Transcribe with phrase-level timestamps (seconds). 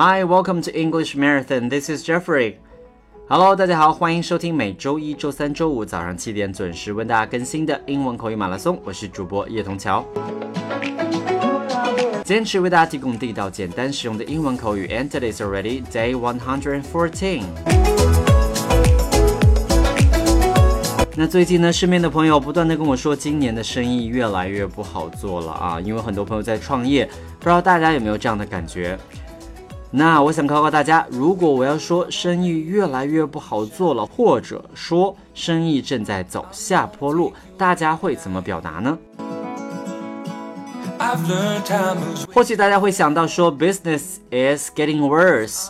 [0.00, 1.68] Hi, welcome to English Marathon.
[1.68, 2.54] This is Jeffrey.
[3.28, 8.80] Hello，大家好，欢迎收听每周一周三周五早上七点准时为大家更新的英文口语马拉松。
[8.84, 10.04] 我是主播叶童桥，
[12.22, 14.86] 坚持为大家提供地道、简单、实用的英文口语。
[14.86, 17.42] And today's already day one hundred and fourteen.
[21.16, 27.04] 那最近呢，身边的朋友不断的跟我说，今年的生意越来越不好做了啊，因为很多朋友在创业，
[27.40, 28.96] 不知道大家有没有这样的感觉？
[29.90, 38.98] 那我想考考大家，如果我要说生意越来越不好做了，或者说生意正在走下坡路，大家会怎么表达呢？
[42.34, 45.68] 或许大家会想到说，business is getting worse。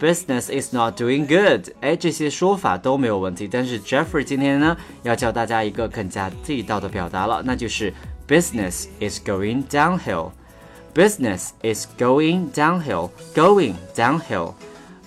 [0.00, 3.48] Business is not doing good，哎，这些说法都没有问题。
[3.50, 7.94] 但是 Jeffrey 今天呢，要教大家一个更加地道的表达了，那就是
[8.28, 10.32] Business is going downhill。
[10.93, 13.11] Business is going downhill.
[13.33, 14.53] Going downhill.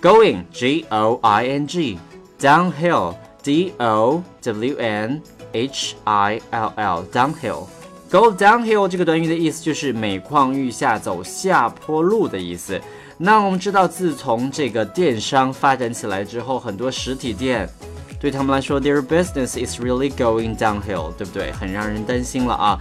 [0.01, 1.99] Going G O I N G.
[2.39, 7.05] Downhill D O W N H I L L.
[7.13, 7.67] Downhill.
[8.11, 12.81] Go downhill 这个短语的意思就是每况愈下，走下坡路的意思。
[13.17, 17.69] 那我们知道，自从这个电商发展起来之后，很多实体店
[18.21, 21.53] 对他们来说，their business is really going downhill，对不对？
[21.53, 22.79] 很让人担心了啊。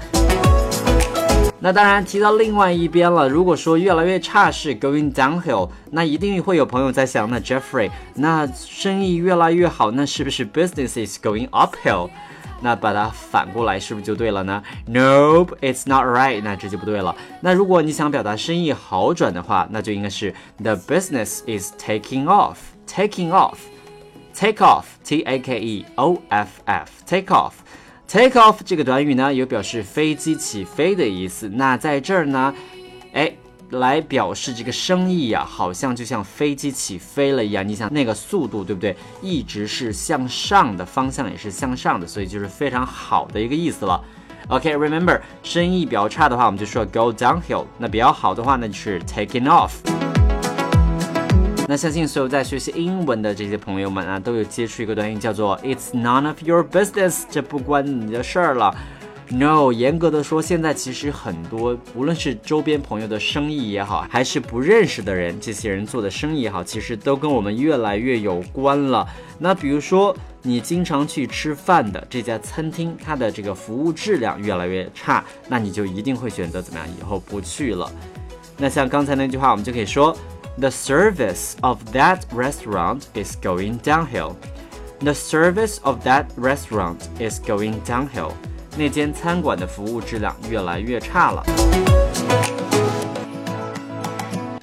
[1.58, 12.10] 那当然提到另外一边了，如果说越来越差是 going downhill，那一定会有朋友在想，那 Jeffrey，那生意越来越好，那是不是 business is going uphill？
[12.60, 16.40] 那把它反过来是不是就对了呢？Nope，it's not right。
[16.42, 17.14] 那这就不对了。
[17.40, 22.56] 那如果你想表达生意好转的话，那就应该是 The business is taking off。
[22.86, 27.52] Taking off，take off，T A K E O F F，take off。
[28.08, 31.48] Take off 这个短语呢，有表示飞机起飞的意思。
[31.48, 32.54] 那在这儿呢，
[33.12, 33.32] 哎。
[33.70, 37.66] 来表示这个生意呀，好像就像飞机起飞了一样。
[37.66, 38.94] 你想那个速度，对不对？
[39.20, 44.00] 一直是向上的，方向也是向上的，所以就是非常好的一个意思了。
[44.46, 47.64] OK，remember，生意比较差的话，我们就说 go downhill。
[47.76, 50.15] 那比较好的话呢，就是 taking off。
[51.68, 58.72] 那相信所有在学习英文的这些朋友们啊，都有接触一个短语，叫做 It's none of your business，这不关你的事儿了。
[59.28, 69.04] No，严格的说，现在其实很多，无论是周边朋友的生意也好，还是不认识的人，这些人做的生意也好，其实都跟我们越来越有关了。
[69.40, 76.88] 那比如说，你经常去吃饭的这家餐厅，它的这个服务质量越来越差，那你就一定会选择怎么样？
[76.96, 77.90] 以后不去了。
[78.56, 80.16] 那像刚才那句话，我们就可以说
[80.58, 84.34] ，The service of that restaurant is going downhill.
[85.00, 88.32] The service of that restaurant is going downhill.
[88.78, 91.44] 那间餐馆的服务质量越来越差了。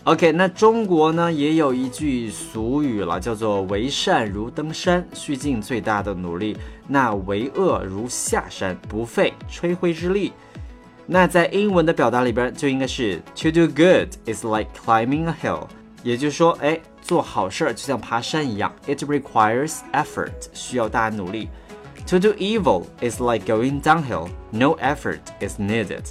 [0.05, 6.55] OK，那中国呢也有一句俗语了，叫做“为善如登山，需尽最大的努力；
[6.87, 10.33] 那为恶如下山，不费吹灰之力。”
[11.07, 15.67] 那在英文的表达里边就应该是 “To do good is like climbing a hill”，
[16.03, 21.49] 也就是说，哎，做好事儿就像爬山一样，It requires effort，需要大家努力。
[22.07, 24.27] To do evil is like going downhill.
[24.51, 26.03] No effort is needed.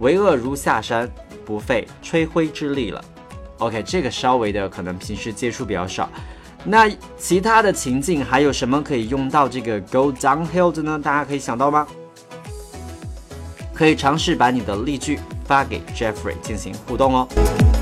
[0.00, 1.10] 为恶如下山，
[1.44, 3.04] 不费吹灰之力了。
[3.58, 6.08] OK，这个稍微的可能平时接触比较少。
[6.64, 10.98] 那其他的情境还有什么可以用到这个 go downhill 的呢？
[10.98, 11.86] 大家可以想到吗？
[13.74, 17.75] 可以尝试把你的例句发给 Jeffrey 进行互动哦。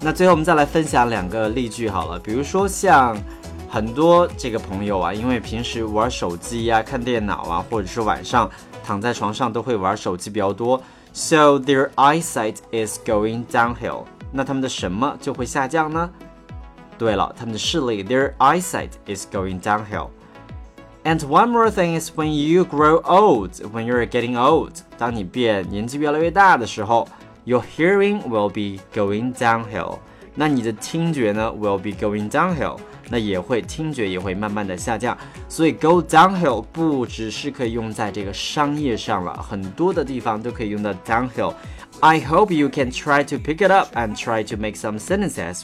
[0.00, 3.16] 那最后我们再来分享两个例句好了，比如说像。
[3.70, 8.50] 很多这个朋友啊，因为平时玩手机呀、看电脑啊，或者是晚上
[8.82, 10.82] 躺在床上都会玩手机比较多
[11.12, 14.04] ，so their eyesight is going downhill。
[14.32, 16.08] 那他们的什么就会下降呢？
[16.96, 20.08] 对了，他们的视力，their eyesight is going downhill。
[21.04, 27.06] And one more thing is when you grow old, when you're getting old，当你变年纪越来越大的时候
[27.47, 29.99] ，your hearing will be going downhill。
[30.35, 32.77] 那你的听觉呢，will be going downhill。
[33.09, 35.15] 那也会听觉也会慢慢的下降，
[35.49, 44.57] 所以 go downhill 不只是可以用在这个商业上了，很多的地方都可以用到 downhill。I hope you can try to pick it up and try to
[44.57, 45.63] make some sentences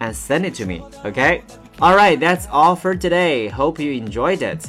[0.00, 0.80] and send it to me.
[1.04, 1.42] Okay?
[1.78, 3.48] Alright, that's all for today.
[3.48, 4.68] Hope you enjoyed it.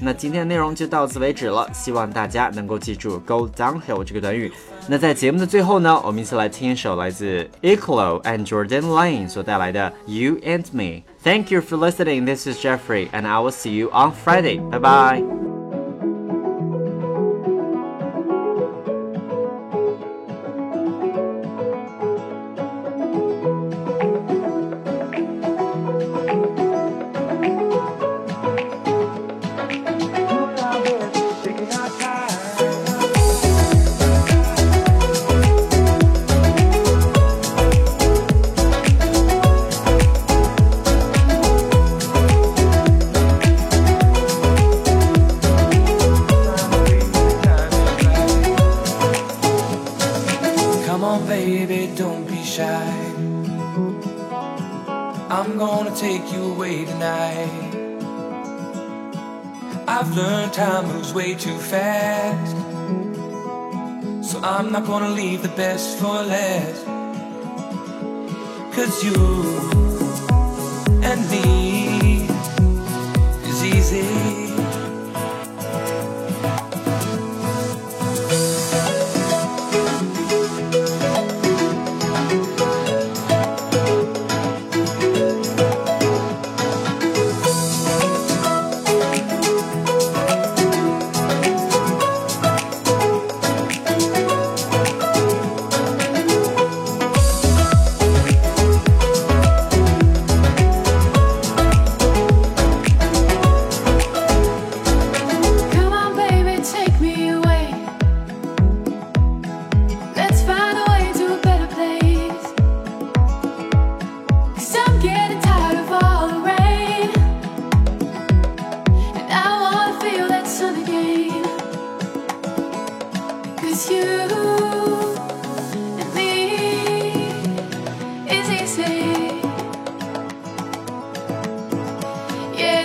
[0.00, 4.52] 那今天的内容就到此为止了，希望大家能够记住 go downhill 这个短语。
[4.86, 11.02] 那在节目的最后呢，我们一起来听一首来自 Eclo and Jordan Lane 所带来的 You and Me。
[11.22, 12.24] Thank you for listening.
[12.24, 14.60] This is Jeffrey, and I will see you on Friday.
[14.70, 15.47] Bye bye.
[51.26, 52.92] Baby, don't be shy.
[55.30, 57.68] I'm gonna take you away tonight.
[59.86, 62.56] I've learned time moves way too fast.
[64.30, 66.84] So I'm not gonna leave the best for last.
[68.74, 69.14] Cause you
[71.02, 72.26] and me
[73.48, 74.47] is easy.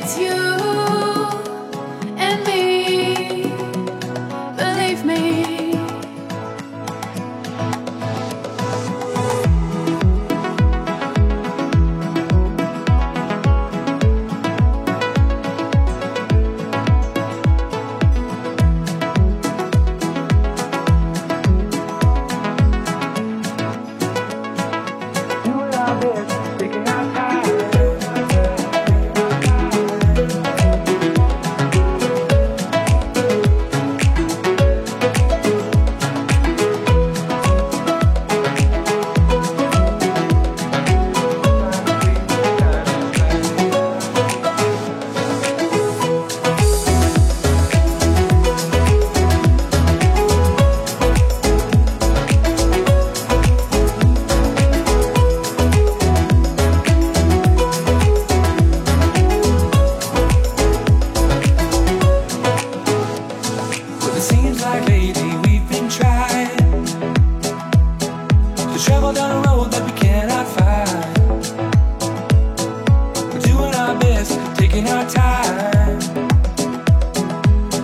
[0.03, 0.42] It's you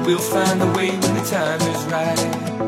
[0.10, 2.59] We'll find a way when the time is right.